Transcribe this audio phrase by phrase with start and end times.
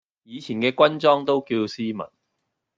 [0.23, 2.09] 以前嘅軍裝都叫斯文